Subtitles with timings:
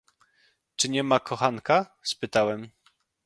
[0.75, 2.69] Czy niema kochanka?— spytałem.